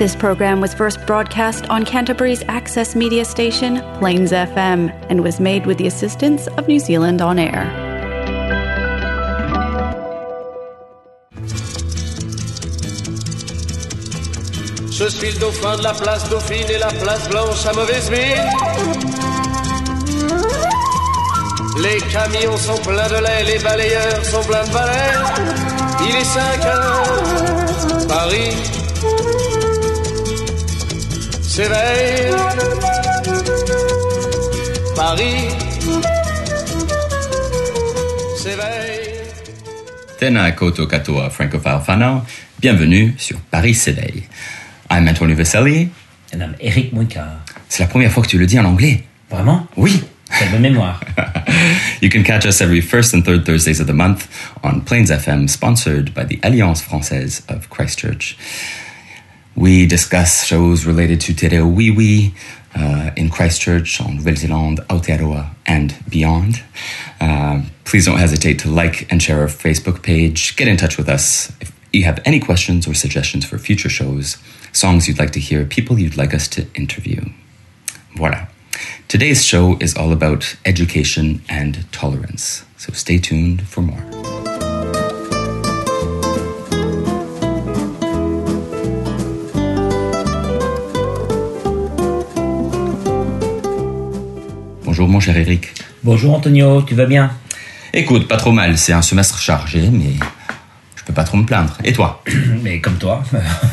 [0.00, 5.66] This program was first broadcast on Canterbury's access media station, Plains FM, and was made
[5.66, 7.68] with the assistance of New Zealand On Air.
[15.38, 18.48] Dauphin de la place Dauphine et la place Blanche à mauvaise mine.
[21.82, 25.12] Les camions sont pleins de lait, les balayeurs sont pleins de balais.
[26.08, 28.79] Il est 5 heures, Paris
[31.60, 32.32] s'éveille.
[34.96, 35.48] Paris
[38.36, 39.08] s'éveille.
[40.20, 42.22] Tēnā koutou katoa francophile whanau.
[42.60, 44.22] Bienvenue sur Paris s'éveille.
[44.90, 45.90] I'm Antonio Veseli.
[46.32, 47.40] And I'm Eric Mouika.
[47.68, 49.04] C'est la première fois que tu le dis en anglais.
[49.30, 49.66] Vraiment?
[49.76, 50.02] Oui.
[50.38, 51.00] Quelle bonne mémoire.
[52.00, 54.26] You can catch us every first and third Thursdays of the month
[54.62, 58.38] on Plains FM, sponsored by the Alliance Française of Christchurch.
[59.56, 62.34] We discuss shows related to Te Reo Wiwi
[62.74, 66.62] uh, in Christchurch, on Nouvelle-Zélande, Aotearoa, and beyond.
[67.20, 70.56] Uh, please don't hesitate to like and share our Facebook page.
[70.56, 74.36] Get in touch with us if you have any questions or suggestions for future shows,
[74.72, 77.20] songs you'd like to hear, people you'd like us to interview.
[78.14, 78.48] Voilà.
[79.08, 84.39] Today's show is all about education and tolerance, so stay tuned for more.
[95.00, 95.72] Bonjour mon cher Eric.
[96.04, 97.30] Bonjour Antonio, tu vas bien?
[97.94, 100.12] Écoute, pas trop mal, c'est un semestre chargé, mais
[100.94, 101.74] je peux pas trop me plaindre.
[101.84, 102.22] Et toi?
[102.62, 103.24] Mais comme toi.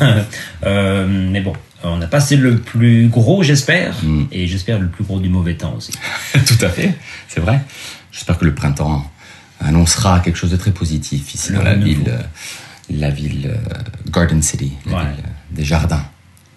[0.64, 1.52] Euh, mais bon,
[1.84, 4.22] on a passé le plus gros, j'espère, Mm.
[4.32, 5.92] et j'espère le plus gros du mauvais temps aussi.
[6.32, 6.94] Tout à fait,
[7.28, 7.60] c'est vrai.
[8.10, 9.04] J'espère que le printemps
[9.60, 12.22] annoncera quelque chose de très positif ici Le dans la ville, euh,
[12.88, 15.02] la ville euh, Garden City, la Ouais.
[15.14, 16.04] ville des jardins.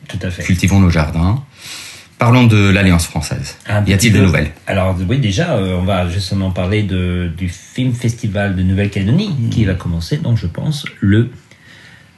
[0.07, 0.43] Tout à fait.
[0.43, 1.43] Cultivons nos jardins.
[2.21, 3.57] Parlons de l'Alliance française.
[3.67, 4.51] Un y a-t-il des nouvelles?
[4.67, 9.65] Alors oui, déjà, euh, on va justement parler de, du Film Festival de Nouvelle-Calédonie qui
[9.65, 11.31] va commencer, donc je pense, le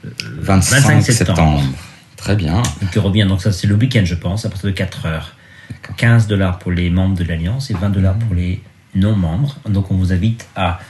[0.03, 1.37] 25, 25 septembre.
[1.37, 1.63] septembre.
[2.17, 2.61] Très bien.
[2.91, 5.37] qui revient, donc ça c'est le week-end je pense, à partir de 4 heures.
[5.95, 8.61] 15 dollars pour les membres de l'Alliance et 20 dollars pour les
[8.95, 9.55] non-membres.
[9.69, 10.81] Donc on vous invite à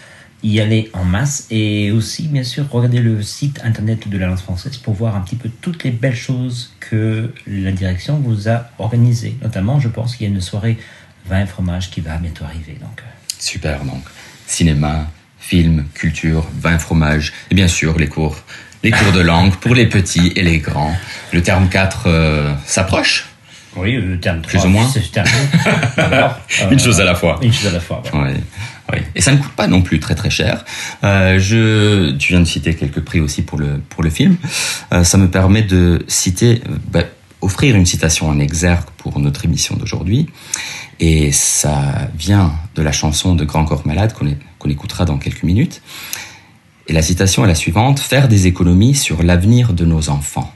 [0.44, 4.76] y aller en masse et aussi bien sûr regarder le site internet de l'Alliance française
[4.78, 9.38] pour voir un petit peu toutes les belles choses que la direction vous a organisées.
[9.42, 10.78] Notamment je pense qu'il y a une soirée
[11.26, 12.78] vin et fromage qui va bientôt arriver.
[12.82, 13.09] Donc euh,
[13.40, 14.03] Super, donc.
[14.46, 15.08] Cinéma,
[15.40, 18.38] film, culture, vin, fromage, et bien sûr les cours,
[18.84, 20.96] les cours de langue pour les petits et les grands.
[21.32, 23.30] Le terme 4 euh, s'approche?
[23.76, 24.88] oui, le terme Plus 3, ou moins.
[25.12, 25.38] terminé.
[25.98, 27.40] Alors, euh, Une chose à la fois.
[27.42, 28.03] Une chose à la fois.
[28.14, 28.20] ouais.
[28.22, 28.36] Ouais,
[29.16, 30.66] Et ça ne coûte pas non plus très très cher.
[31.04, 34.38] Euh, je, tu viens de citer quelques prix aussi pour le pour le film.
[34.92, 36.62] Euh, ça me permet de citer,
[36.92, 37.03] bah,
[37.42, 40.28] offrir une citation en exergue pour notre émission d'aujourd'hui.
[41.00, 45.44] Et ça vient de la chanson de Grand Corps Malade qu'on qu'on écoutera dans quelques
[45.44, 45.82] minutes.
[46.88, 50.53] Et la citation est la suivante faire des économies sur l'avenir de nos enfants.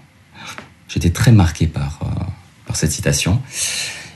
[0.88, 2.24] J'étais très marqué par euh,
[2.66, 3.42] par cette citation.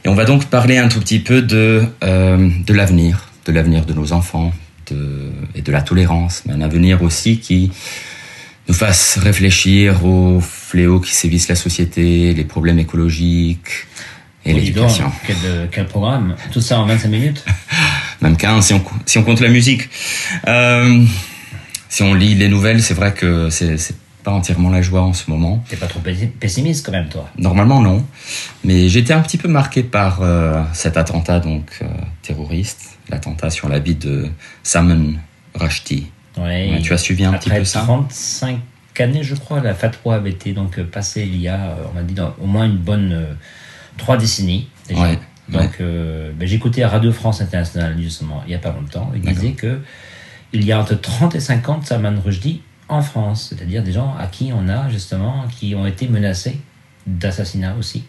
[0.04, 3.94] Et on va donc parler un tout petit peu de, de l'avenir, de l'avenir de
[3.94, 4.52] nos enfants
[4.90, 7.72] de, et de la tolérance, mais un avenir aussi qui
[8.68, 13.88] nous fasse réfléchir aux fléaux qui sévissent la société, les problèmes écologiques
[14.46, 15.12] et Oh, l'éducation.
[15.26, 16.36] Quel, euh, quel programme?
[16.52, 17.46] Tout ça en 25 minutes?
[18.22, 19.90] Même 15 si on, co- si on compte la musique.
[20.48, 21.04] Euh,
[21.90, 23.78] si on lit les nouvelles, c'est vrai que c'est
[24.24, 25.64] pas entièrement la joie en ce moment.
[25.70, 27.28] T'es pas trop pessi- pessimiste quand même, toi?
[27.38, 28.06] Normalement non,
[28.64, 31.86] mais j'étais un petit peu marqué par euh, cet attentat donc euh,
[32.22, 34.30] terroriste, l'attentat sur la vie de
[34.64, 35.14] Salman
[35.54, 36.08] Rushdie.
[36.38, 36.72] Ouais.
[36.72, 38.60] Ouais, tu as suivi un petit peu ça 35
[39.00, 42.04] années, je crois, la fatwa avait été donc passée il y a, euh, on m'a
[42.04, 43.34] dit, dans au moins une bonne euh,
[43.98, 45.02] trois décennies déjà.
[45.02, 49.12] Ouais, Donc, euh, ben, j'écoutais à Radio France Internationale justement il y a pas longtemps.
[49.16, 49.80] Il disait que
[50.54, 54.28] il y a entre 30 et 50 Salman Rushdie en France, c'est-à-dire des gens à
[54.28, 56.60] qui on a justement, qui ont été menacés
[57.08, 58.04] d'assassinat aussi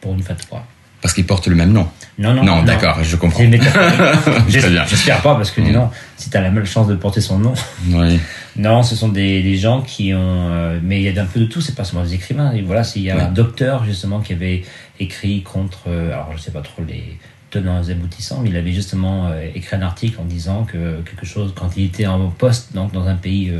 [0.00, 0.64] pour une fatwa.
[1.02, 1.86] Parce qu'ils portent le même nom.
[2.18, 3.44] Non, non, Non, d'accord, je comprends.
[4.48, 5.88] J'espère pas, parce que dis Mm.
[6.16, 7.54] si tu as la malchance de porter son nom.
[7.90, 8.18] Oui.
[8.58, 10.48] Non, ce sont des, des gens qui ont.
[10.50, 12.52] euh, mais il y a un peu de tout, c'est pas seulement des écrivains.
[12.52, 13.20] Et voilà, il y a Ouais.
[13.24, 14.64] un docteur, justement, qui avait
[14.98, 15.80] écrit contre.
[15.88, 17.18] euh, alors, je sais pas trop les
[17.50, 21.26] tenants et aboutissants, mais il avait justement euh, écrit un article en disant que quelque
[21.26, 23.52] chose, quand il était en poste, donc dans un pays.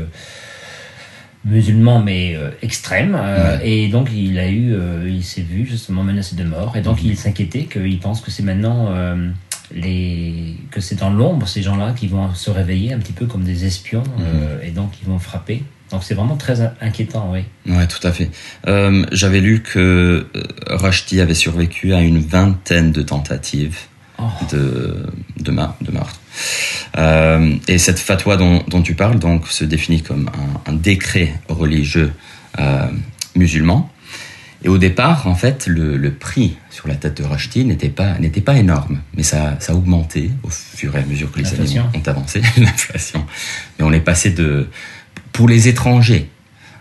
[1.45, 3.69] Musulman mais euh, extrême euh, Ouais.
[3.69, 6.85] et donc il a eu euh, il s'est vu justement menacé de mort et Mhm.
[6.85, 8.89] donc il s'inquiétait qu'il pense que c'est maintenant
[9.73, 13.43] les que c'est dans l'ombre ces gens-là qui vont se réveiller un petit peu comme
[13.43, 14.59] des espions Mhm.
[14.67, 17.41] et donc ils vont frapper Donc c'est vraiment très in- inquiétant, oui.
[17.65, 18.29] Ouais, tout à fait.
[19.13, 20.27] J'avais lu que
[20.69, 23.77] Rushdie avait survécu à une vingtaine de tentatives
[24.19, 24.23] Oh.
[24.51, 25.05] de,
[25.39, 26.19] de, de meurtre.
[26.97, 30.29] Euh, et cette fatwa dont, dont tu parles donc se définit comme
[30.65, 32.11] un, un décret religieux
[32.59, 32.87] euh,
[33.35, 33.91] musulman.
[34.63, 38.17] Et au départ, en fait, le, le prix sur la tête de Rushdie n'était pas
[38.17, 41.53] n'était pas énorme, mais ça, ça a augmenté au fur et à mesure que les
[41.53, 43.23] années ont, avancé, l'inflation.
[43.77, 44.67] Mais on est passé de
[45.31, 46.29] pour les étrangers,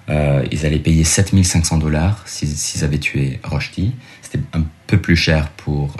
[0.08, 3.92] euh, ils allaient payer 7500 dollars s'ils s'ils avaient tué Rushdie.
[4.22, 5.96] C'était un peu plus cher pour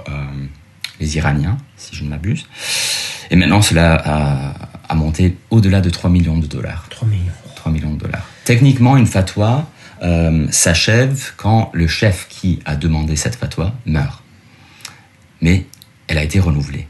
[1.01, 2.47] les Iraniens, si je ne m'abuse.
[3.31, 4.53] Et maintenant, cela a,
[4.89, 6.87] a monté au-delà de 3 millions de dollars.
[6.91, 7.33] 3 millions.
[7.57, 8.27] 3 millions de dollars.
[8.45, 9.69] Techniquement, une fatwa
[10.03, 14.23] euh, s'achève quand le chef qui a demandé cette fatwa meurt.
[15.41, 15.65] Mais
[16.07, 16.87] elle a été renouvelée.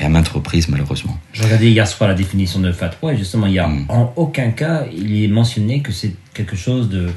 [0.00, 1.18] Et à maintes reprises, malheureusement.
[1.32, 3.86] Je regardais hier soir la définition de fatwa et justement, il y a Mm.
[3.88, 7.08] en aucun cas il est mentionné que c'est quelque chose de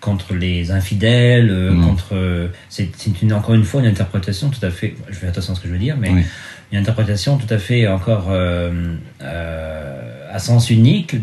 [0.00, 1.84] contre les infidèles, euh, Mm.
[1.86, 4.94] contre euh, c'est c'est une encore une fois une interprétation tout à fait.
[5.08, 6.22] Je fais attention à ce que je veux dire, mais Oui.
[6.72, 8.72] Une interprétation tout à fait encore euh,
[9.22, 11.16] euh, à sens unique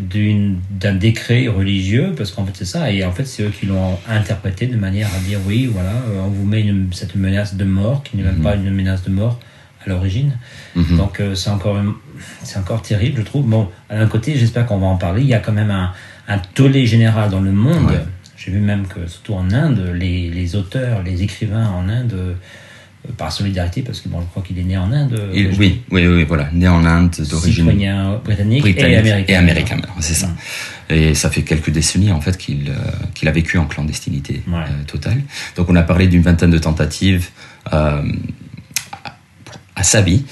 [0.78, 3.98] d'un décret religieux parce qu'en fait c'est ça et en fait c'est eux qui l'ont
[4.08, 7.64] interprété de manière à dire oui voilà euh, on vous met une- cette menace de
[7.64, 8.42] mort qui n'est même Mhm.
[8.42, 9.40] pas une menace de mort
[9.84, 10.32] à l'origine.
[10.76, 10.96] Mhm.
[10.98, 11.78] Donc euh, c'est encore
[12.42, 13.46] c'est encore terrible, je trouve.
[13.48, 15.22] Bon, d'un côté, j'espère qu'on va en parler.
[15.22, 15.90] Il y a quand même un,
[16.28, 17.86] un tollé général dans le monde.
[17.90, 18.04] Ouais.
[18.36, 22.36] J'ai vu même que, surtout en Inde, les, les auteurs, les écrivains en Inde,
[23.16, 25.12] par solidarité, parce que bon, je crois qu'il est né en Inde.
[25.18, 26.48] euh, oui, oui, oui, voilà.
[26.52, 27.64] Né en Inde, d'origine
[28.24, 29.32] britannique, britannique et américain.
[29.32, 30.28] et américain, c'est ça.
[30.90, 32.74] Et ça fait quelques décennies en fait qu'il euh,
[33.14, 34.58] qu'il a vécu en clandestinité Ouais.
[34.58, 35.22] euh, totale.
[35.56, 37.28] Donc on a parlé d'une vingtaine de tentatives
[37.72, 38.02] euh,
[39.04, 39.16] à-
[39.76, 40.24] à sa vie,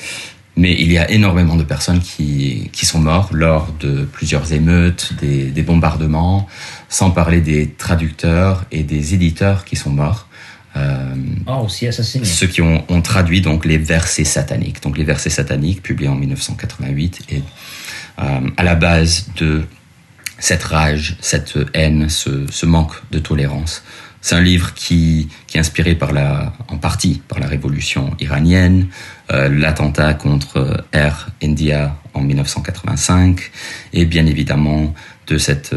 [0.57, 5.15] mais il y a énormément de personnes qui, qui sont mortes lors de plusieurs émeutes,
[5.21, 6.47] des, des bombardements,
[6.89, 10.27] sans parler des traducteurs et des éditeurs qui sont morts.
[10.79, 11.15] Euh,
[11.47, 12.25] Ah, aussi assassiné.
[12.25, 14.83] ceux qui ont, ont traduit donc les versets sataniques.
[14.83, 17.43] Donc les versets sataniques publiés en 1988 et
[18.21, 19.65] euh, à la base de
[20.39, 23.83] cette rage, cette haine, ce, ce manque de tolérance.
[24.21, 28.89] C'est un livre qui, qui est inspiré par la, en partie par la révolution iranienne,
[29.31, 33.51] euh, l'attentat contre Air India en 1985,
[33.93, 34.93] et bien évidemment
[35.29, 35.75] de cette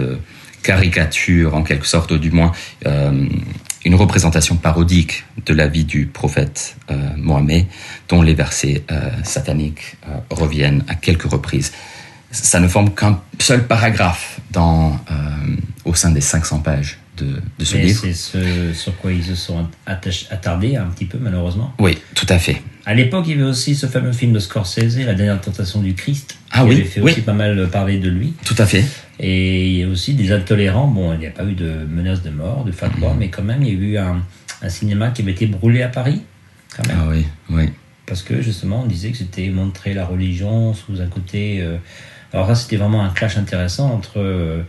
[0.63, 2.51] caricature en quelque sorte, ou du moins
[2.85, 3.27] euh,
[3.85, 7.65] une représentation parodique de la vie du prophète euh, Mohammed,
[8.09, 11.71] dont les versets euh, sataniques euh, reviennent à quelques reprises.
[12.31, 15.15] Ça ne forme qu'un seul paragraphe dans, euh,
[15.85, 17.99] au sein des 500 pages de, de ce Mais livre.
[18.03, 19.67] c'est ce sur quoi ils se sont
[20.29, 21.73] attardés un petit peu, malheureusement.
[21.79, 22.61] Oui, tout à fait.
[22.85, 25.93] À l'époque, il y avait aussi ce fameux film de Scorsese, La dernière tentation du
[25.93, 27.11] Christ, Ah qui oui, avait fait oui.
[27.11, 28.33] aussi pas mal parler de lui.
[28.45, 28.85] Tout à fait.
[29.23, 30.87] Et il y a aussi des intolérants.
[30.87, 33.19] Bon, il n'y a pas eu de menace de mort, de fatwa, Mhm.
[33.19, 34.21] mais quand même, il y a eu un,
[34.63, 36.21] un cinéma qui avait été brûlé à Paris,
[36.75, 36.97] quand même.
[36.99, 37.69] Ah oui, oui.
[38.07, 41.59] Parce que justement, on disait que c'était montrer la religion sous un côté.
[41.61, 41.77] euh,
[42.33, 44.63] alors là, c'était vraiment un clash intéressant entre euh,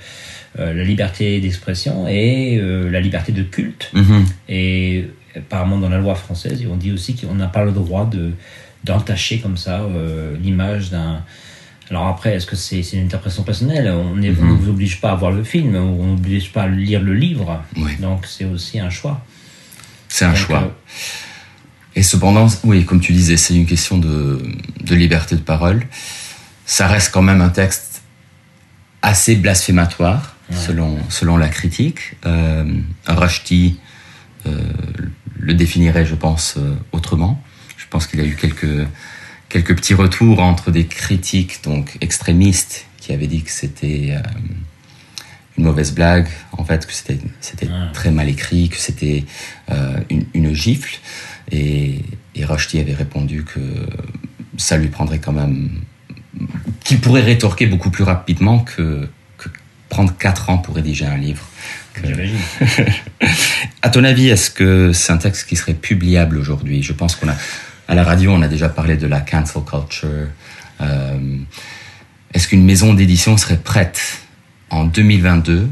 [0.59, 3.91] euh, la liberté d'expression et euh, la liberté de culte.
[3.95, 4.25] Mhm.
[4.51, 8.33] Et apparemment, dans la loi française, on dit aussi qu'on n'a pas le droit de
[8.85, 9.87] d'entacher comme ça
[10.43, 11.23] l'image d'un.
[11.93, 13.87] Alors après, est-ce que c'est une interprétation personnelle?
[13.91, 16.67] On ne vous oblige pas à voir le film, on ne vous oblige pas à
[16.67, 17.63] lire le livre.
[17.77, 17.97] Oui.
[18.01, 19.23] Donc c'est aussi un choix.
[20.09, 20.63] C'est un choix.
[20.63, 20.69] euh,
[21.95, 24.43] Et cependant, oui, comme tu disais, c'est une question de,
[24.81, 25.87] de liberté de parole.
[26.65, 28.01] Ça reste quand même un texte
[29.03, 32.15] assez blasphématoire, selon, selon la critique.
[32.25, 32.65] Euh,
[33.07, 33.79] Rushdie
[34.47, 34.59] euh,
[35.39, 37.43] le définirait, je pense, euh, autrement.
[37.77, 38.87] Je pense qu'il y a eu quelques,
[39.53, 44.21] quelques petits retours entre des critiques donc extrémistes qui avaient dit que c'était euh,
[45.59, 47.91] une mauvaise blague, en fait, que c'était c'était Ah.
[47.93, 49.25] très mal écrit, que c'était
[49.71, 50.97] euh, une, une gifle.
[51.51, 52.01] Et,
[52.35, 53.61] et Rushdie avait répondu que
[54.57, 55.83] ça lui prendrait quand même.
[56.85, 59.07] qu'il pourrait rétorquer beaucoup plus rapidement que,
[59.37, 59.49] que
[59.91, 61.47] prendre 4 ans pour rédiger un livre.
[61.93, 62.07] Que-
[63.83, 66.83] à ton avis, est-ce que c'est un texte qui serait publiable aujourd'hui?
[66.83, 67.37] Je pense qu'on a,
[67.93, 70.09] à la radio, on a déjà parlé de la cancel culture.
[70.81, 71.37] Euh,
[72.33, 74.01] est-ce qu'une maison d'édition serait prête
[74.71, 75.69] en 2022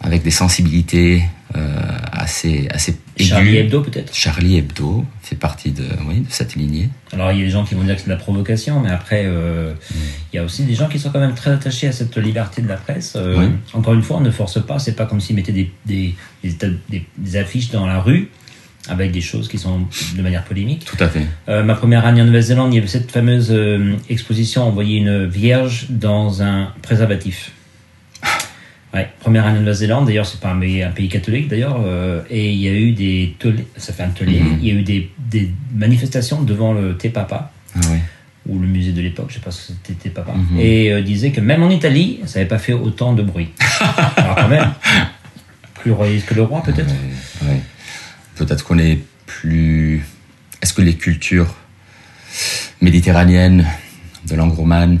[0.00, 1.24] avec des sensibilités
[1.56, 1.76] euh,
[2.12, 3.28] assez, assez aiguës?
[3.28, 4.14] Charlie Hebdo peut-être?
[4.14, 6.88] Charlie Hebdo fait partie de, oui, de cette lignée.
[7.12, 8.90] Alors il y a des gens qui vont dire que c'est de la provocation, mais
[8.90, 9.74] après euh,
[10.32, 12.62] il y a aussi des gens qui sont quand même très attachés à cette liberté
[12.62, 13.16] de la presse.
[13.20, 13.46] Oui.
[13.74, 14.78] Encore une fois, on ne force pas.
[14.78, 16.56] C'est pas comme s'ils mettaient des, des, des,
[16.88, 18.30] des- des affiches dans la rue
[18.88, 19.86] avec des choses qui sont
[20.16, 20.84] de manière polémique.
[20.84, 21.24] Tout à fait.
[21.48, 24.66] Euh, ma première année en Nouvelle-Zélande, il y avait cette fameuse euh, exposition.
[24.68, 27.52] On voyait une vierge dans un préservatif.
[28.94, 32.20] Ouais, première année de Nouvelle-Zélande, d'ailleurs, c'est pas un, pays- un pays catholique, d'ailleurs, euh,
[32.28, 33.34] et il y a eu des
[33.78, 34.58] ça fait un tollé, Mhm.
[34.60, 38.00] il y a eu des, des manifestations devant le Te Papa, Ah ouais.
[38.46, 40.58] ou le musée de l'époque, je sais pas si c'était Te Papa, Mhm.
[40.60, 43.48] et euh, disait que même en Italie, ça n'avait pas fait autant de bruit.
[44.16, 44.70] Alors quand même,
[45.80, 46.90] plus royaliste que le roi, peut-être
[47.46, 47.60] ouais.
[48.36, 50.04] Peut-être qu'on est plus.
[50.62, 51.54] Est-ce que les cultures
[52.80, 53.66] méditerranéennes
[54.28, 55.00] de langue romane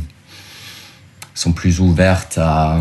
[1.34, 2.78] sont plus ouvertes à,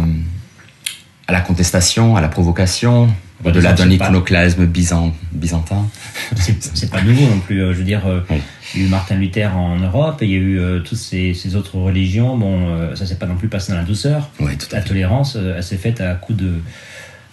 [1.27, 3.10] à la contestation, à la provocation,
[3.43, 5.88] au-delà d'un iconoclasme byzan- byzantin
[6.36, 7.62] c'est pas nouveau non plus.
[7.62, 8.41] euh, Je veux dire, euh, Oui.
[8.75, 10.98] il y a eu Martin Luther en Europe, et il y a eu euh, toutes
[10.98, 12.38] ces, ces autres religions.
[12.38, 14.29] Bon, euh, ça s'est pas non plus passé dans la douceur.
[14.39, 14.88] Oui, tout à La fait.
[14.89, 16.53] tolérance, euh, elle s'est faite à coup de,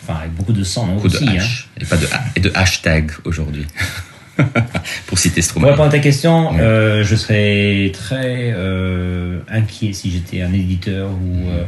[0.08, 1.28] enfin, avec beaucoup de sang non, Beaucoup de aussi.
[1.28, 1.42] hein.
[1.80, 3.66] Et, pas de, et de hashtag aujourd'hui.
[5.06, 5.70] Pour citer Pour Stromae.
[5.70, 11.48] répondre à ta question, euh, je serais très euh, inquiet si j'étais un éditeur ou,
[11.50, 11.64] euh,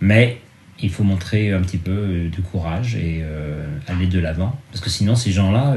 [0.00, 0.40] mais
[0.82, 3.22] il faut montrer un petit peu de courage et
[3.86, 5.76] aller de l'avant, parce que sinon ces gens-là,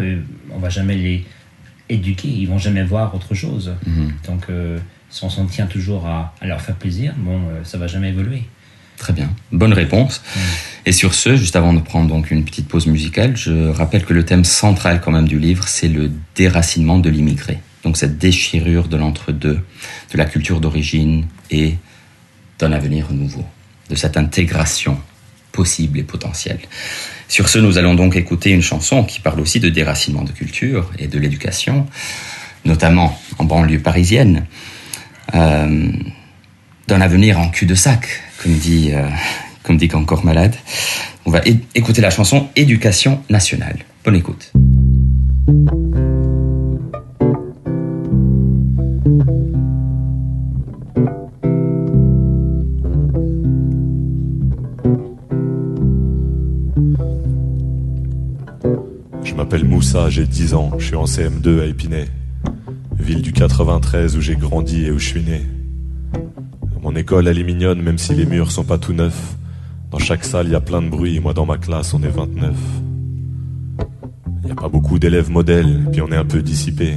[0.51, 1.23] on va jamais les
[1.87, 3.73] éduquer, ils vont jamais voir autre chose.
[3.85, 4.11] Mhm.
[4.27, 4.47] Donc
[5.09, 8.43] si on s'en tient toujours à, à leur faire plaisir, bon, ça va jamais évoluer.
[8.97, 10.23] Très bien, bonne réponse.
[10.85, 14.13] Et sur ce, juste avant de prendre donc une petite pause musicale, je rappelle que
[14.13, 17.59] le thème central quand même du livre, c'est le déracinement de l'immigré.
[17.83, 19.59] Donc cette déchirure de l'entre-deux,
[20.11, 21.75] de la culture d'origine et
[22.57, 23.45] d'un avenir nouveau,
[23.89, 24.99] de cette intégration
[25.51, 26.59] possible et potentielle.
[27.27, 30.91] Sur ce, nous allons donc écouter une chanson qui parle aussi de déracinement de culture
[30.97, 31.87] et de l'éducation,
[32.65, 34.45] notamment en banlieue parisienne.
[35.35, 35.91] Euh,
[36.87, 39.07] d'un avenir en cul-de-sac, comme dit, euh,
[39.63, 39.89] comme dit
[40.23, 40.55] Malade.
[41.25, 41.41] On va
[41.75, 43.79] écouter la chanson Éducation nationale.
[44.03, 44.53] Bonne écoute.
[59.23, 62.05] Je m'appelle Moussa, j'ai 10 ans, je suis en CM2 à Épinay.
[62.97, 65.41] Ville du 93 où j'ai grandi et où je suis né.
[66.87, 69.35] Mon école, elle est mignonne même si les murs sont pas tout neufs.
[69.91, 72.07] Dans chaque salle, il y a plein de bruit, moi dans ma classe, on est
[72.07, 72.55] 29.
[74.43, 76.95] Il y a pas beaucoup d'élèves modèles, puis on est un peu dissipés.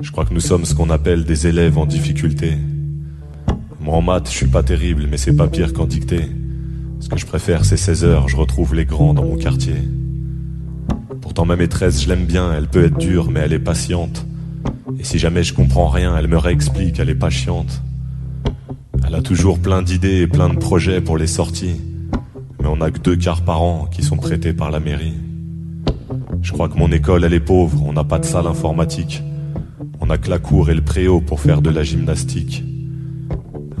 [0.00, 2.54] Je crois que nous sommes ce qu'on appelle des élèves en difficulté.
[3.78, 6.28] Moi en maths, je suis pas terrible, mais c'est pas pire qu'en dictée.
[6.98, 9.76] Ce que je préfère, c'est 16 heures, je retrouve les grands dans mon quartier.
[11.20, 14.26] Pourtant ma maîtresse, je l'aime bien, elle peut être dure, mais elle est patiente.
[14.98, 17.82] Et si jamais je comprends rien, elle me réexplique, elle est pas chiante.
[19.06, 21.80] Elle a toujours plein d'idées et plein de projets pour les sorties.
[22.60, 25.14] Mais on a que deux quarts par an qui sont prêtés par la mairie.
[26.42, 29.22] Je crois que mon école, elle est pauvre, on n'a pas de salle informatique.
[30.00, 32.64] On a que la cour et le préau pour faire de la gymnastique.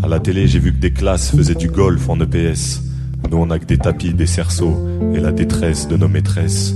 [0.02, 2.82] À la télé, j'ai vu que des classes faisaient du golf en EPS.
[3.30, 4.76] Nous, on a que des tapis, des cerceaux
[5.14, 6.74] et la détresse de nos maîtresses.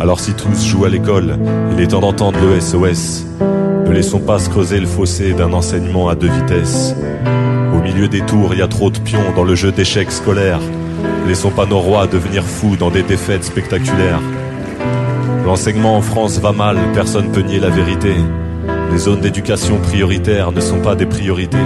[0.00, 1.38] Alors si tous jouent à l'école,
[1.72, 3.26] il est temps d'entendre le SOS.
[3.40, 6.94] Ne laissons pas se creuser le fossé d'un enseignement à deux vitesses.
[7.80, 10.60] Au milieu des tours, il y a trop de pions dans le jeu d'échecs scolaires.
[11.26, 14.20] Laissons pas nos rois devenir fous dans des défaites spectaculaires.
[15.46, 18.12] L'enseignement en France va mal, personne peut nier la vérité.
[18.92, 21.56] Les zones d'éducation prioritaires ne sont pas des priorités.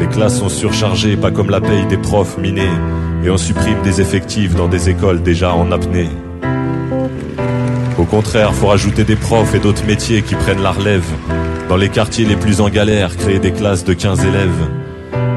[0.00, 2.62] Les classes sont surchargées, pas comme la paye des profs minés,
[3.22, 6.08] et on supprime des effectifs dans des écoles déjà en apnée.
[7.98, 11.04] Au contraire, faut rajouter des profs et d'autres métiers qui prennent la relève.
[11.68, 14.73] Dans les quartiers les plus en galère, créer des classes de 15 élèves.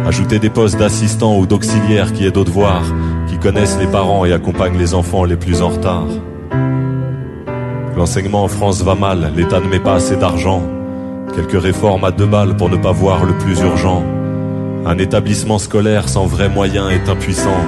[0.07, 2.85] Ajouter des postes d'assistants ou d'auxiliaires qui aident aux devoirs,
[3.27, 6.07] qui connaissent les parents et accompagnent les enfants les plus en retard.
[7.97, 10.63] L'enseignement en France va mal, l'État ne met pas assez d'argent.
[11.35, 14.01] Quelques réformes à deux balles pour ne pas voir le plus urgent.
[14.85, 17.59] Un établissement scolaire sans vrais moyens est impuissant.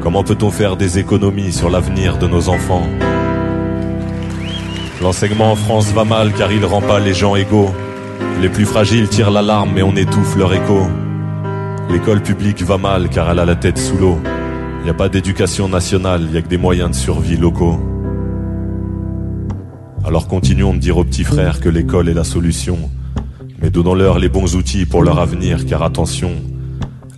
[0.00, 2.88] Comment peut-on faire des économies sur l'avenir de nos enfants?
[5.02, 7.74] L'enseignement en France va mal car il rend pas les gens égaux.
[8.40, 10.88] Les plus fragiles tirent l'alarme mais on étouffe leur écho.
[11.90, 14.18] L'école publique va mal car elle a la tête sous l'eau.
[14.80, 17.78] Il n'y a pas d'éducation nationale, il y a que des moyens de survie locaux.
[20.04, 22.78] Alors continuons de dire aux petits frères que l'école est la solution.
[23.62, 26.32] Mais donnons-leur les bons outils pour leur avenir, car attention,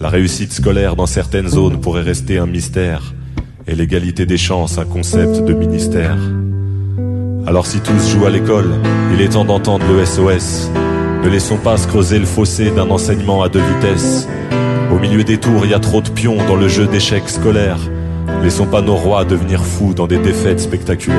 [0.01, 3.15] la réussite scolaire dans certaines zones pourrait rester un mystère,
[3.67, 6.19] et l'égalité des chances un concept de ministère.
[7.47, 8.75] Alors si tous jouent à l'école,
[9.13, 10.71] il est temps d'entendre le SOS.
[11.27, 14.29] Ne laissons pas se creuser le fossé d'un enseignement à deux vitesses.
[14.93, 17.81] Au milieu des tours, il y a trop de pions dans le jeu d'échecs scolaires.
[18.29, 21.17] Ne laissons pas nos rois devenir fous dans des défaites spectaculaires.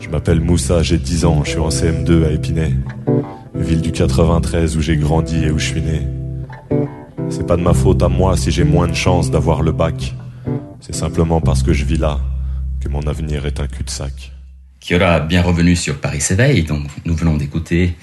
[0.00, 2.72] Je m'appelle Moussa, j'ai 10 ans, je suis en CM2 à Épinay.
[3.68, 6.00] Ville du 93 où j'ai grandi et où je suis né.
[7.28, 10.14] C'est pas de ma faute à moi si j'ai moins de chance d'avoir le bac.
[10.80, 12.18] C'est simplement parce que je vis là
[12.80, 14.32] que mon avenir est un cul-de-sac.
[14.80, 17.94] Qui aura bien revenu sur Paris s'éveille, donc nous venons d'écouter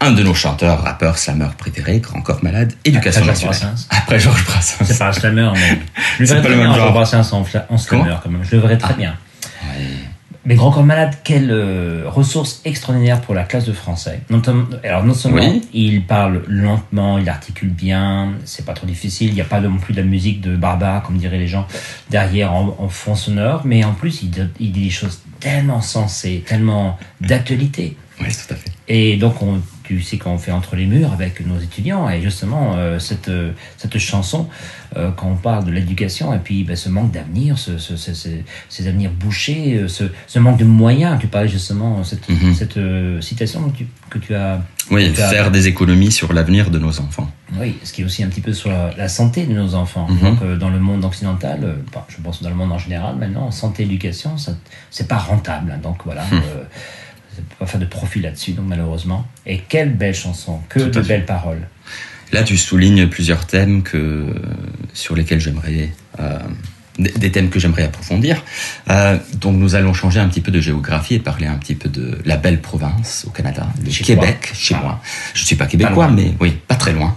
[0.00, 3.60] un de nos chanteurs, rappeurs, slammeurs préférés, Grand Corps Malade, Éducation Après Georges.
[3.60, 3.86] Brassens.
[3.88, 4.84] Après Georges Brassens.
[4.84, 5.78] C'est pas un slammer, mais
[6.18, 6.74] je le C'est verrais pas très bien.
[6.74, 8.44] Georges Brassens en, slammer, quand même.
[8.44, 9.14] Je le verrais très bien.
[10.46, 14.20] Mais Grand Corps Malade, quelle euh, ressource extraordinaire pour la classe de français.
[14.84, 15.62] Alors non seulement Oui.
[15.74, 19.76] il parle lentement, il articule bien, c'est pas trop difficile, il n'y a pas non
[19.78, 21.66] plus de la musique de barbare, comme diraient les gens,
[22.10, 25.80] derrière en, en fond sonore, mais en plus il, dit- il dit des choses tellement
[25.80, 27.96] sensées, tellement d'actualité.
[28.20, 28.70] Oui, tout à fait.
[28.88, 32.08] Et donc, on, tu sais qu'on fait entre les murs avec nos étudiants.
[32.10, 34.48] Et justement, euh, cette, euh, cette chanson,
[34.96, 38.14] euh, quand on parle de l'éducation, et puis ben, ce manque d'avenir, ce, ce- ce-
[38.14, 38.28] ce-
[38.68, 42.54] ces avenirs bouchés, ce, manque de moyens, tu parlais justement, cette, Mhm.
[42.54, 44.60] cette euh, citation que tu, que tu as.
[44.90, 47.28] Oui, tu as- faire des économies sur l'avenir de nos enfants.
[47.60, 50.06] Oui, ce qui est aussi un petit peu sur la, la santé de nos enfants.
[50.08, 50.18] Mhm.
[50.20, 51.76] Donc, dans le monde occidental,
[52.08, 54.32] je pense dans le monde en général, maintenant, santé, éducation,
[54.90, 55.72] c'est pas rentable.
[55.74, 55.78] hein.
[55.82, 56.40] donc voilà, Mhm.
[57.64, 59.26] Faire de profit là-dessus, donc malheureusement.
[59.46, 61.68] Et quelle belle chanson, que de belles paroles.
[62.32, 64.26] Là, tu soulignes plusieurs thèmes que,
[64.92, 66.38] sur lesquels j'aimerais, euh,
[66.98, 68.42] des thèmes que j'aimerais approfondir.
[68.90, 71.88] Euh, donc, nous allons changer un petit peu de géographie et parler un petit peu
[71.88, 74.54] de la belle province au Canada, le Chez Québec, toi.
[74.54, 74.82] chez Ah.
[74.82, 75.00] moi.
[75.34, 77.16] Je suis pas québécois, mais oui, pas très loin.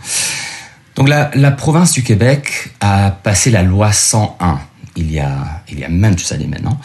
[0.95, 4.59] Donc, la, la province du Québec a passé la loi 101
[4.95, 6.79] il y a, il y a maintes années maintenant.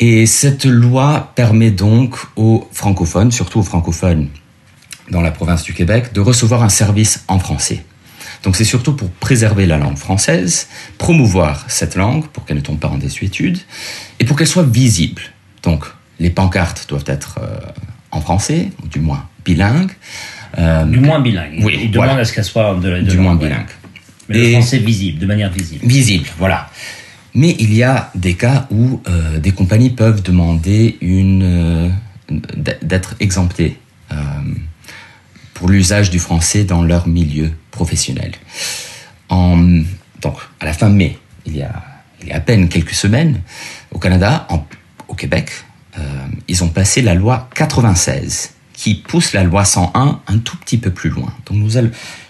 [0.00, 4.28] Et cette loi permet donc aux francophones, surtout aux francophones
[5.10, 7.84] dans la province du Québec, de recevoir un service en français.
[8.42, 12.78] Donc c'est surtout pour préserver la langue française, promouvoir cette langue pour qu'elle ne tombe
[12.78, 13.58] pas en désuétude
[14.20, 15.22] et pour qu'elle soit visible.
[15.62, 15.84] Donc
[16.20, 17.56] les pancartes doivent être euh,
[18.10, 19.92] en français, ou du moins bilingues,
[20.58, 21.60] euh, Du moins bilingue.
[21.62, 22.20] Oui, Il demande voilà.
[22.22, 23.46] à ce qu'elle soit de, de du moins ouais.
[23.48, 23.66] bilingues.
[24.28, 25.86] Mais le Et- français visible, de manière visible.
[25.86, 26.68] visible, voilà.
[27.36, 31.90] Mais il y a des cas où euh, des compagnies peuvent demander euh,
[32.80, 33.76] d'être exemptées
[34.10, 34.16] euh,
[35.52, 38.32] pour l'usage du français dans leur milieu professionnel.
[39.28, 39.58] En,
[40.22, 41.82] donc, à la fin mai, il y a,
[42.22, 43.42] il y a à peine quelques semaines,
[43.92, 44.48] au Canada,
[45.06, 45.50] au Québec,
[45.98, 46.02] euh,
[46.48, 50.90] ils ont passé la loi 96 qui pousse la loi 101 un tout petit peu
[50.90, 51.34] plus loin.
[51.46, 51.70] Donc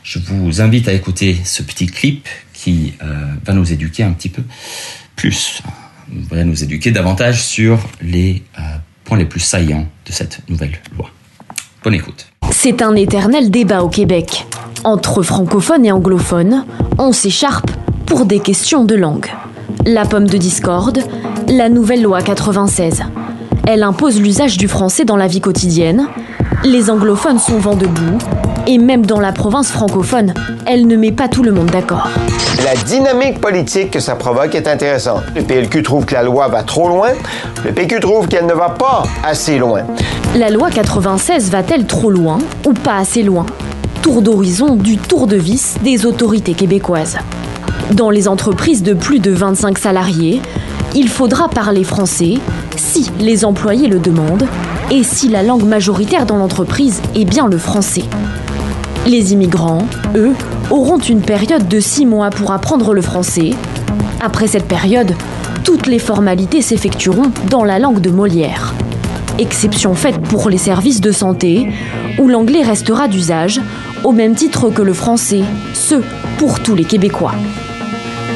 [0.02, 4.28] je vous invite à écouter ce petit clip qui euh, va nous éduquer un petit
[4.28, 4.42] peu
[5.14, 5.62] plus,
[6.08, 8.62] va nous éduquer davantage sur les euh,
[9.04, 11.10] points les plus saillants de cette nouvelle loi.
[11.84, 12.26] Bonne écoute.
[12.50, 14.46] C'est un éternel débat au Québec.
[14.84, 16.64] Entre francophones et anglophones,
[16.98, 17.70] on s'écharpe
[18.06, 19.26] pour des questions de langue.
[19.84, 21.00] La pomme de discorde,
[21.48, 23.02] la nouvelle loi 96.
[23.66, 26.08] Elle impose l'usage du français dans la vie quotidienne.
[26.64, 28.18] Les anglophones sont vent debout.
[28.66, 30.34] Et même dans la province francophone,
[30.66, 32.08] elle ne met pas tout le monde d'accord.
[32.64, 35.22] La dynamique politique que ça provoque est intéressante.
[35.36, 37.10] Le PLQ trouve que la loi va trop loin.
[37.64, 39.82] Le PQ trouve qu'elle ne va pas assez loin.
[40.34, 43.46] La loi 96 va-t-elle trop loin ou pas assez loin?
[44.02, 47.18] Tour d'horizon du tour de vis des autorités québécoises.
[47.92, 50.42] Dans les entreprises de plus de 25 salariés,
[50.94, 52.34] il faudra parler français
[52.76, 54.46] si les employés le demandent
[54.90, 58.04] et si la langue majoritaire dans l'entreprise est bien le français.
[59.06, 60.32] Les immigrants, eux,
[60.70, 63.50] auront une période de six mois pour apprendre le français.
[64.20, 65.14] Après cette période,
[65.64, 68.74] toutes les formalités s'effectueront dans la langue de Molière.
[69.38, 71.68] Exception faite pour les services de santé,
[72.18, 73.60] où l'anglais restera d'usage,
[74.04, 75.42] au même titre que le français,
[75.74, 75.96] ce
[76.38, 77.34] pour tous les Québécois.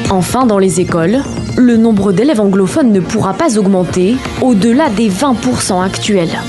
[0.09, 1.21] Enfin, dans les écoles,
[1.57, 6.39] le nombre d'élèves anglophones ne pourra pas augmenter au-delà des 20% actuels.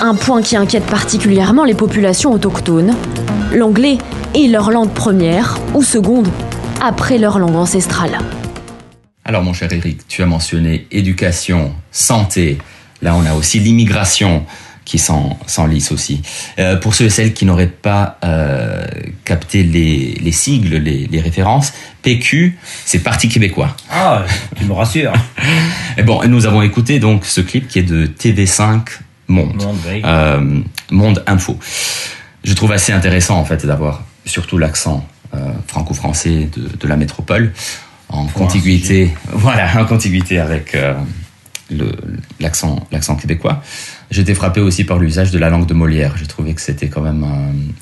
[0.00, 2.94] Un point qui inquiète particulièrement les populations autochtones,
[3.52, 3.98] l'anglais
[4.34, 6.28] est leur langue première ou seconde
[6.80, 8.18] après leur langue ancestrale.
[9.24, 12.58] Alors mon cher Eric, tu as mentionné éducation, santé.
[13.02, 14.44] Là, on a aussi l'immigration
[14.90, 16.20] qui s'en s'enlise aussi.
[16.58, 18.84] Euh, pour ceux et celles qui n'auraient pas euh,
[19.24, 21.72] capté les, les sigles, les, les références,
[22.02, 23.76] PQ, c'est Parti québécois.
[23.88, 24.24] Ah,
[24.56, 25.12] tu me rassures.
[25.96, 28.80] Et bon, nous avons écouté donc ce clip qui est de TV5
[29.28, 29.62] Monde.
[29.62, 30.02] Monde, oui.
[30.04, 31.56] Euh, Monde Info.
[32.42, 35.06] Je trouve assez intéressant en fait d'avoir surtout l'accent
[35.68, 37.52] franco-français de, de la métropole
[38.08, 40.76] en Pour contiguïté, voilà, en contiguïté avec
[42.40, 43.62] l'accent québécois.
[44.10, 46.14] J'étais frappé aussi par l'usage de la langue de Molière.
[46.16, 47.24] J'ai trouvé que c'était quand même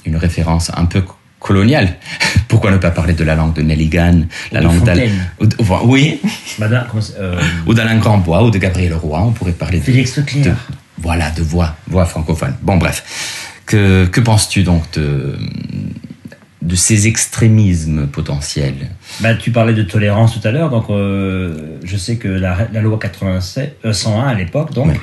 [0.05, 1.03] une référence un peu
[1.41, 1.97] coloniale.
[2.49, 5.31] Pourquoi ne pas parler de la langue de Nelligan, la de langue d'Al- Fontaine.
[5.41, 6.21] ou de- oui,
[6.59, 6.87] Madame,
[7.19, 9.21] euh, ou d'Alain Grandbois ou de Gabriel Roy.
[9.21, 10.19] On pourrait parler de, Félix
[10.99, 12.55] voilà, de voix, voix francophone.
[12.63, 13.05] Bon, bref.
[13.67, 15.37] Que, que penses-tu donc de,
[16.63, 18.91] de ces extrémismes potentiels?
[19.21, 22.81] Bah, Tu parlais de tolérance tout à l'heure, donc euh, je sais que la, la
[22.81, 24.95] loi 87, euh, 101 à l'époque donc, Oui.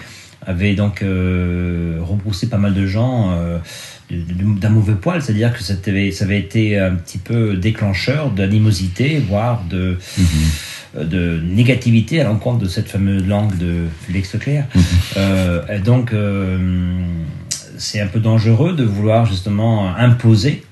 [0.45, 3.57] Avait donc euh, rebroussé pas mal de gens euh,
[4.09, 9.19] d'un mauvais poil, c'est-à-dire que ça avait, ça avait été un petit peu déclencheur d'animosité,
[9.19, 9.97] voire de,
[10.97, 14.65] euh, de négativité à l'encontre de cette fameuse langue de Félix Leclerc.
[15.17, 16.57] Euh, et donc, euh,
[17.77, 20.63] c'est un peu dangereux de vouloir justement imposer.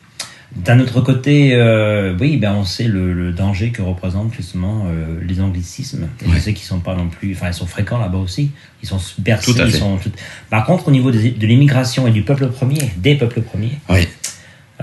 [0.55, 5.19] D'un autre côté, euh, oui, ben on sait le, le danger que représentent justement euh,
[5.27, 6.07] les anglicismes.
[6.23, 6.35] Et Ouais.
[6.35, 8.51] Je sais qu'ils sont pas non plus, enfin ils sont fréquents là-bas aussi.
[8.83, 9.51] Ils sont bercés.
[9.53, 9.79] Tout à ils fait.
[9.79, 10.11] sont tout-
[10.51, 14.07] Par contre, au niveau des- de l'immigration et du peuple premier, des peuples premiers, Oui.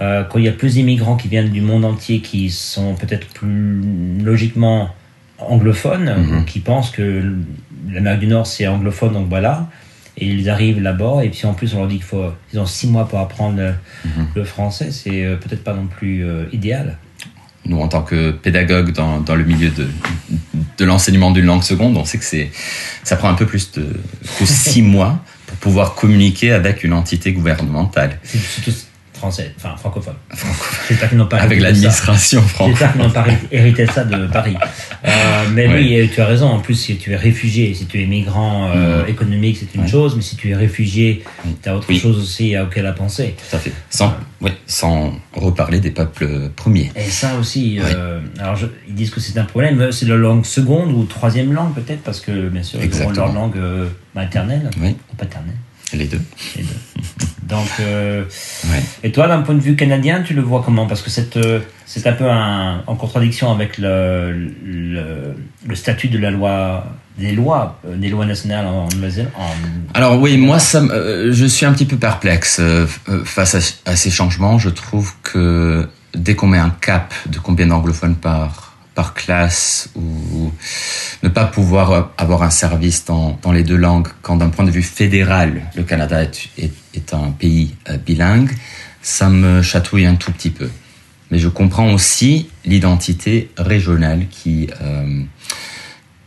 [0.00, 3.28] euh, quand il y a plus d'immigrants qui viennent du monde entier, qui sont peut-être
[3.28, 3.80] plus
[4.24, 4.90] logiquement
[5.38, 6.44] anglophones, Mhm.
[6.46, 7.22] qui pensent que
[7.88, 9.68] l'Amérique du Nord c'est anglophone, donc voilà,
[10.18, 12.66] et ils arrivent là-bas, et puis en plus on leur dit qu'il faut, ils ont
[12.66, 14.26] six mois pour apprendre le, Mhm.
[14.34, 16.96] le français, c'est euh, peut-être pas non plus euh, idéal.
[17.66, 19.86] Nous, en tant que pédagogue dans, dans le milieu de,
[20.78, 22.50] de l'enseignement d'une langue seconde, on sait que c'est,
[23.04, 23.86] ça prend un peu plus de,
[24.38, 28.89] que six mois pour pouvoir communiquer avec une entité gouvernementale, C'est
[29.20, 30.14] français, enfin francophone.
[30.88, 32.88] J'espère qu'ils n'ont pas avec l'administration J'espère francophone.
[32.92, 34.56] qu'ils n'ont pas hérité de ça de Paris.
[35.04, 35.11] Euh,
[35.52, 35.74] mais Ouais.
[36.02, 36.48] oui, tu as raison.
[36.48, 39.09] En plus, si tu es réfugié, si tu es migrant euh, Mhm.
[39.11, 39.88] économique, c'est une Ouais.
[39.88, 41.22] chose, mais si tu es réfugié,
[41.62, 41.98] tu as autre Oui.
[41.98, 43.35] chose aussi auquel à penser.
[43.50, 43.72] Tout à fait.
[43.90, 46.90] Sans, oui, sans reparler des peuples premiers.
[46.96, 49.92] Et ça aussi, euh, alors je- ils disent que c'est un problème.
[49.92, 53.33] C'est la langue seconde ou troisième langue peut-être, parce que bien sûr, ils auront leur
[53.33, 55.56] langue euh, maternelle Oui, ou paternelle.
[55.96, 56.20] Les deux.
[56.57, 56.68] les deux.
[57.42, 58.22] Donc, euh,
[58.70, 58.81] Ouais.
[59.03, 60.87] et toi, d'un point de vue canadien, tu le vois comment?
[60.87, 64.33] Parce que c'est euh, c'est un peu un- en contradiction avec le,
[64.64, 65.35] le,
[65.66, 66.87] le statut de la loi,
[67.18, 69.33] des lois, euh, des lois nationales en Nouvelle-Zélande.
[69.94, 70.81] Alors oui, moi, ça,
[71.31, 72.61] je suis un petit peu perplexe
[73.24, 74.59] face à, à ces changements.
[74.61, 80.50] Je trouve que dès qu'on met un cap de combien d'anglophones par par classe ou
[81.22, 84.70] ne pas pouvoir avoir un service dans, dans les deux langues, quand d'un point de
[84.70, 88.50] vue fédéral, le Canada est, est, est un pays euh, bilingue,
[89.03, 90.68] ça me chatouille un tout petit peu.
[91.31, 95.22] Mais je comprends aussi l'identité régionale qui, euh,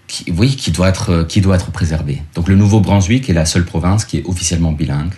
[0.08, 2.22] qui, oui, qui doit être, qui doit être préservée.
[2.36, 5.14] Donc le Nouveau-Brunswick est la seule province qui est officiellement bilingue.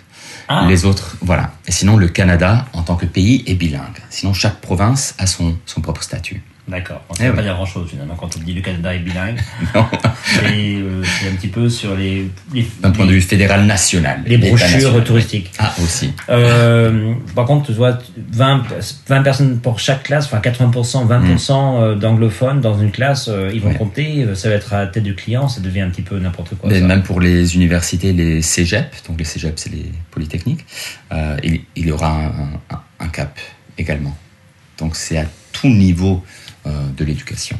[0.48, 1.52] Ah, Les autres, voilà.
[1.66, 3.98] Et sinon, le Canada, en tant que pays, est bilingue.
[4.10, 6.42] Sinon, chaque province a son, son propre statut.
[6.68, 7.02] D'accord.
[7.08, 9.38] Donc, Eh ça veut pas dire grand-chose finalement quand on dit le Canada est bilingue.
[9.74, 9.86] Non.
[10.52, 14.22] Et, euh, c'est un petit peu sur les, les, D'un point de vue fédéral national.
[14.26, 15.04] les brochures national.
[15.04, 15.52] touristiques.
[15.58, 16.12] Ah, aussi.
[16.28, 17.98] Euh, par contre, tu vois,
[18.32, 18.64] 20,
[19.08, 23.68] 20 personnes pour chaque classe, enfin 80%, 20% euh, d'anglophones dans une classe, ils vont.
[23.70, 23.76] Ouais.
[23.76, 26.54] compter, ça va être à la tête du client, ça devient un petit peu n'importe
[26.56, 26.68] quoi.
[26.70, 26.86] Mais ça.
[26.86, 30.64] même pour les universités, les cégep, donc les cégep, c'est les polytechniques,
[31.12, 33.38] euh, il, il y aura un, un- un cap
[33.78, 34.16] également.
[34.78, 36.24] Donc c'est à tout niveau
[36.96, 37.58] de l'éducation.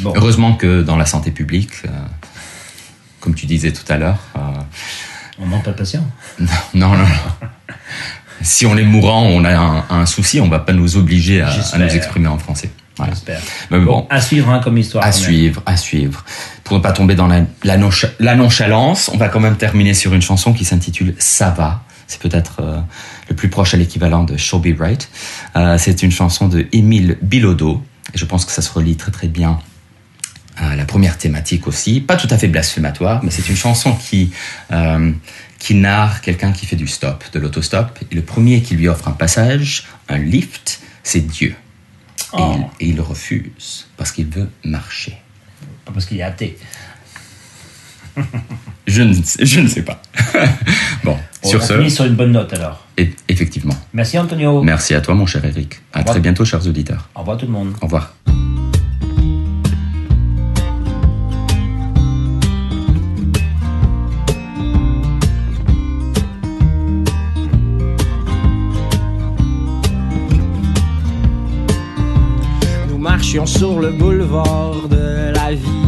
[0.00, 0.12] Bon.
[0.16, 1.88] Heureusement que dans la santé publique, euh,
[3.20, 4.40] comme tu disais tout à l'heure, euh,
[5.40, 6.06] On manque pas de patients.
[6.40, 7.04] non, non, non.
[8.42, 11.50] si on est mourant, on a un, un souci, on va pas nous obliger à,
[11.78, 12.70] nous exprimer en français.
[12.96, 13.12] Voilà.
[13.12, 13.40] J'espère.
[13.70, 15.04] Mais Bon, bon, à suivre hein, comme histoire.
[15.04, 16.24] à suivre, à suivre.
[16.64, 19.94] Pour ne pas tomber dans la, la, noncha- la nonchalance, on va quand même terminer
[19.94, 21.82] sur une chanson qui s'intitule Ça va.
[22.08, 22.78] C'est peut-être euh,
[23.28, 25.08] le plus proche à l'équivalent de Show Be Right.
[25.56, 27.82] Euh, c'est une chanson de Émile Bilodeau.
[28.14, 29.58] Et je pense que ça se relie très très bien
[30.56, 32.00] à la première thématique aussi.
[32.00, 34.32] Pas tout à fait blasphématoire, mais c'est une chanson qui,
[34.72, 35.12] euh,
[35.58, 37.98] qui narre quelqu'un qui fait du stop, de l'autostop.
[38.10, 41.50] Et le premier qui lui offre un passage, un lift, c'est Dieu.
[41.50, 41.54] Et,
[42.32, 42.56] Oh.
[42.80, 45.16] il, et il refuse parce qu'il veut marcher.
[45.84, 46.58] Pas parce qu'il est athée.
[48.86, 50.02] Je ne, sais- je ne sais pas.
[51.04, 52.84] Bon, sur on sur une bonne note alors.
[52.96, 53.74] et- effectivement.
[53.92, 54.62] Merci Antonio.
[54.62, 55.80] Merci à toi, mon cher Eric.
[55.92, 57.08] À très bientôt, chers auditeurs.
[57.14, 57.72] Au revoir tout le monde.
[57.80, 58.12] Au revoir.
[72.88, 75.87] Nous marchions sur le boulevard de la vie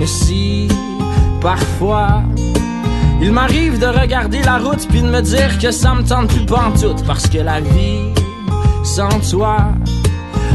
[0.00, 0.66] Même si,
[1.42, 2.22] parfois,
[3.20, 6.46] il m'arrive de regarder la route puis de me dire que ça me tente plus
[6.46, 8.08] tout parce que la vie,
[8.82, 9.58] sans toi,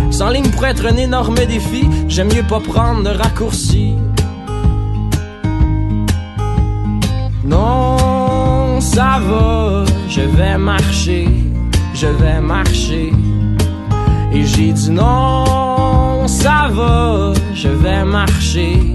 [0.09, 1.87] sans ligne pourrait être un énorme défi.
[2.07, 3.93] J'aime mieux pas prendre de raccourcis.
[7.43, 11.27] Non, ça va, je vais marcher,
[11.93, 13.13] je vais marcher.
[14.33, 18.94] Et j'ai dit non, ça va, je vais marcher,